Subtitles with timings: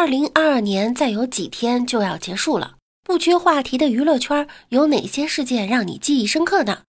[0.00, 6.84] 二零二二年再有几天就要结束了，不缺话题的娱乐圈有哪些事件让你记忆深刻呢？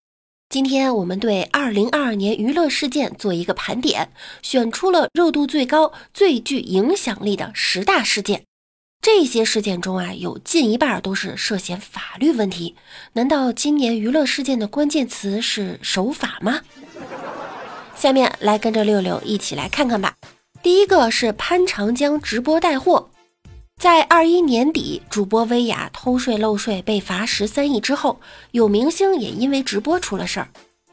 [0.48, 8.44] 今天我们对二零二二年娱乐事件做一个盘点，选出了热度最高、最具影响力的十大事件。
[9.02, 12.76] 这些事件中啊，有近一半都是涉嫌法律问题。
[13.12, 16.62] 难道今年娱乐事件的关键词是守法吗？
[17.94, 20.14] 下面来跟着六六一起来看看吧。
[20.62, 23.10] 第一个是潘长江直播带货。
[23.80, 28.20] 在二一年底，主播薇娅偷税漏税被罚十三亿之后，
[28.52, 30.46] 有明星也因为直播出了事儿。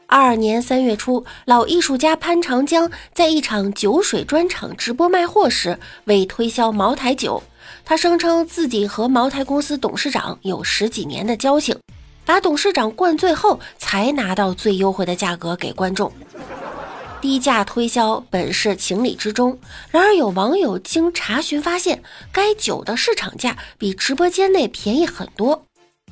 [0.08, 7.40] 二二年三月初，老艺术家潘长江在一场酒水专场直播卖货时，为推销茅台酒，
[7.84, 11.78] 他声称自己和茅台公司董事长有十几年的交情，
[12.24, 16.12] 把董事长灌醉后才拿到最优惠的价格给观众。
[17.20, 19.58] 低价推销本是情理之中，
[19.90, 22.02] 然而有网友经查询发现，
[22.32, 25.64] 该酒的市场价比直播间内便宜很多。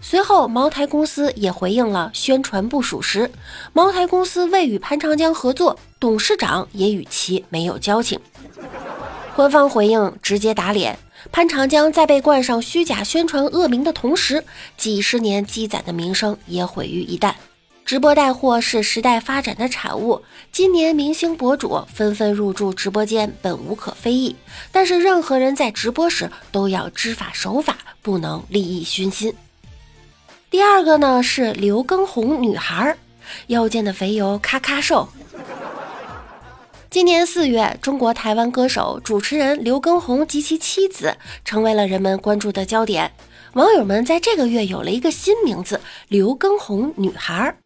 [0.03, 3.31] 随后，茅台公司也回应了宣传不属实，
[3.73, 8.21] 茅台公司未与潘长江合作，董事长也与其没有交情。
[9.35, 10.99] 官方回应直接打脸，
[11.33, 14.45] 潘长江在被冠上虚假宣传恶名的同时，
[14.77, 17.33] 几十年积攒的名声也毁于一旦。
[17.89, 20.21] 直播带货是时代发展的产物，
[20.53, 24.37] 今年明星博主纷纷入驻直播间，本无可非议。
[24.71, 29.35] 但是任何人在直播时都要知法守法，不能利益熏心。
[30.51, 32.99] 第二个呢是刘畊宏女孩儿，
[33.47, 35.09] 腰间的肥油咔咔瘦。
[36.91, 43.11] 今年四月，中国台湾歌手、主持人刘畊宏及其妻子成为了人们关注的焦点。
[43.55, 47.57] 网友们在这个月有了一个新名字——刘畊宏女孩儿。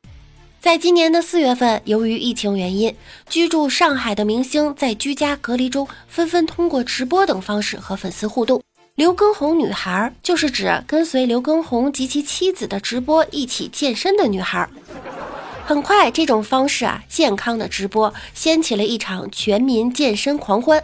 [0.62, 2.94] 在今年的四月份，由于疫情原因，
[3.28, 8.62] 居住上海的明星在居家隔离中，纷纷通过直播等方式和粉丝互动。
[8.94, 14.70] 刘畊宏女孩就是指跟随刘畊宏及其妻子的直播一起健身的女孩。
[15.66, 20.80] 很快，这种方式啊，健康的直播掀起了一场全民健身狂欢。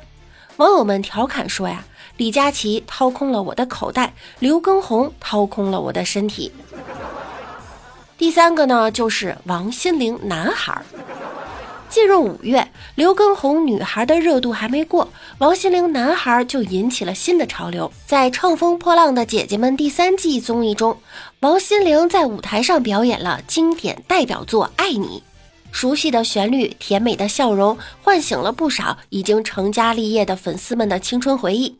[0.56, 1.84] 网友们调侃说呀
[2.18, 6.50] ：“李佳琦掏空了我的口袋，刘畊宏掏空了我的身体。”
[8.18, 10.82] 第三个呢，就是王心凌男孩。
[11.88, 15.08] 进入五月，刘畊宏女孩的热度还没过，
[15.38, 17.90] 王心凌男孩就引起了新的潮流。
[18.06, 20.98] 在《乘风破浪的姐姐们》第三季综艺中，
[21.40, 25.22] 王心凌在舞台上表演了经典代表作《爱你》，
[25.72, 31.78] 熟悉的旋律、甜美的笑容，唤醒了不少已经成家立业的粉丝们的青春回忆。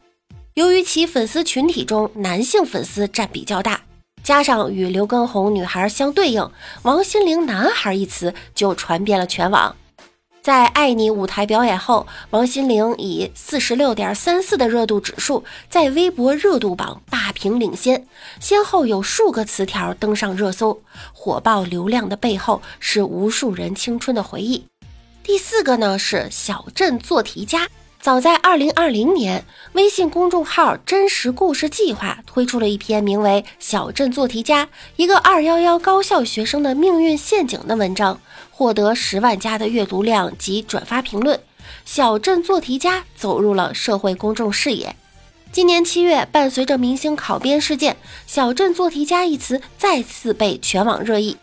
[0.55, 3.81] 由于其粉丝群体中男性粉丝占比较大。
[4.29, 6.51] 加上与刘畊宏女孩相对应，
[6.83, 9.75] 王心凌男孩一词就传遍了全网。
[10.43, 18.07] 在《爱你》舞台表演后，王心凌以四十六点三四的热度指数，在微博热度榜霸屏领先，
[18.39, 20.79] 先后有数个词条登上热搜。
[21.15, 24.67] 火爆流量的背后，是无数人青春的回忆。
[25.23, 27.67] 第四个呢，是小镇做题家。
[28.01, 38.21] 早在二零二零年，微信公众号“真实故事计划”推出了一篇名为《小镇做题家：一个二幺幺高校学生的命运陷阱》的文章，
[38.53, 41.41] 获得十万加的阅读量及转发评论。
[41.85, 44.95] 小镇做题家走入了社会公众视野。
[45.51, 47.97] 今年七月，伴随着明星考编事件
[48.29, 51.37] ，“小镇做题家”一词再次被全网热议。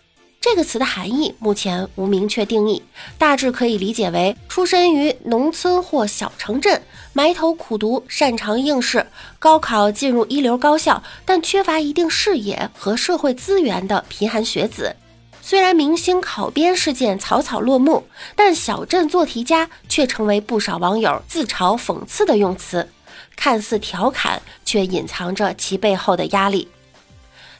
[0.46, 2.84] 这个词的含义目前无明确定义，
[3.18, 6.84] 大致可以理解为出身于农村或小城镇，
[7.14, 9.08] 埋头苦读，擅长应试，
[9.40, 14.96] 高考进入一流高校，但缺乏一定视野和社会资源的贫寒学子。
[15.42, 18.04] 虽然明星考编事件草草落幕，
[18.36, 22.88] 但小镇做题家却成为不少网友自嘲讽刺的用词，
[23.36, 26.68] 看似调侃，却隐藏着其背后的压力。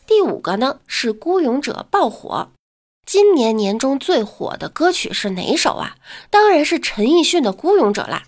[0.06, 2.48] 第五个呢，是孤勇者爆火。
[3.06, 5.96] 今年年中最火的歌曲是哪首啊？
[6.32, 8.24] 当然是陈奕迅的《孤勇者》啦。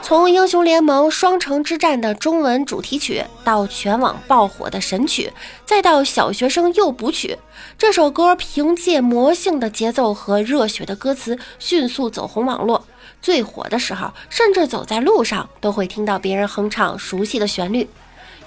[0.00, 5.30] 从英雄联盟双城之战的中文主题曲，到全网爆火的神曲，
[5.66, 7.38] 再到小学生诱捕曲，
[7.76, 12.86] 这首歌凭借魔性的节奏和热血的歌词，迅速走红网络。
[13.20, 17.86] 最火的时候，甚至走在路上都会听到别人哼唱熟悉的旋律。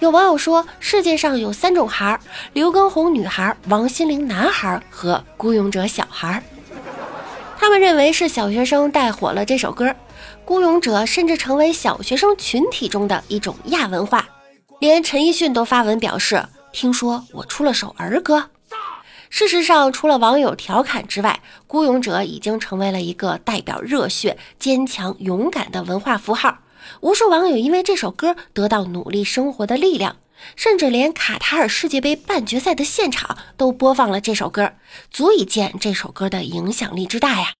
[0.03, 2.19] 有网友说，世界上有三种孩儿：
[2.51, 6.43] 刘畊宏女孩、王心凌男孩和孤勇者小孩。
[7.57, 9.95] 他们认为是小学生带火了这首歌，
[10.43, 14.27] 孤勇者甚至成为小学生群体中的一种亚文化。
[14.81, 18.49] 连陈奕迅都发文表示，听说我出了首儿歌。
[19.29, 26.57] 事实上，除了网友调侃之外，孤勇者已经成为了一个代表热血、坚强、勇敢的文化符号。
[27.01, 30.17] 无数网友因为这首歌得到努力生活的力量，
[30.55, 34.73] 甚至连卡塔尔世界杯半决赛的现场都播放了这首歌，
[35.09, 37.53] 足以见这首歌的影响力之大呀。